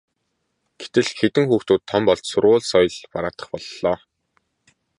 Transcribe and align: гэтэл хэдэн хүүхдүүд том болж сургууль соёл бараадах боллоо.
гэтэл 0.79 1.09
хэдэн 1.19 1.45
хүүхдүүд 1.47 1.81
том 1.91 2.01
болж 2.07 2.23
сургууль 2.31 2.69
соёл 2.71 2.95
бараадах 3.13 3.47
боллоо. 3.51 3.95